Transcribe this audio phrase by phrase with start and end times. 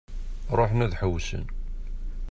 [0.57, 1.45] Ruḥen ad ḥewwsen.